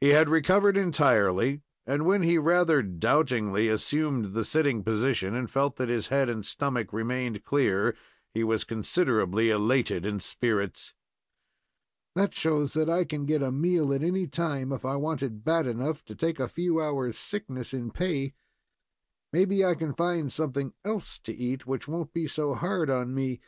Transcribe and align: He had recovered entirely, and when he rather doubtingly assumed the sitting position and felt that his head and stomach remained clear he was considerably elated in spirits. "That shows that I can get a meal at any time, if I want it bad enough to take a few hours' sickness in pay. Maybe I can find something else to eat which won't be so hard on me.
He 0.00 0.08
had 0.08 0.28
recovered 0.28 0.76
entirely, 0.76 1.62
and 1.86 2.04
when 2.04 2.22
he 2.22 2.36
rather 2.36 2.82
doubtingly 2.82 3.68
assumed 3.68 4.34
the 4.34 4.44
sitting 4.44 4.82
position 4.82 5.36
and 5.36 5.48
felt 5.48 5.76
that 5.76 5.88
his 5.88 6.08
head 6.08 6.28
and 6.28 6.44
stomach 6.44 6.92
remained 6.92 7.44
clear 7.44 7.94
he 8.34 8.42
was 8.42 8.64
considerably 8.64 9.50
elated 9.50 10.04
in 10.04 10.18
spirits. 10.18 10.94
"That 12.16 12.34
shows 12.34 12.72
that 12.72 12.90
I 12.90 13.04
can 13.04 13.24
get 13.24 13.40
a 13.40 13.52
meal 13.52 13.94
at 13.94 14.02
any 14.02 14.26
time, 14.26 14.72
if 14.72 14.84
I 14.84 14.96
want 14.96 15.22
it 15.22 15.44
bad 15.44 15.64
enough 15.68 16.04
to 16.06 16.16
take 16.16 16.40
a 16.40 16.48
few 16.48 16.80
hours' 16.82 17.16
sickness 17.16 17.72
in 17.72 17.92
pay. 17.92 18.34
Maybe 19.32 19.64
I 19.64 19.76
can 19.76 19.94
find 19.94 20.32
something 20.32 20.74
else 20.84 21.20
to 21.20 21.32
eat 21.32 21.68
which 21.68 21.86
won't 21.86 22.12
be 22.12 22.26
so 22.26 22.52
hard 22.54 22.90
on 22.90 23.14
me. 23.14 23.40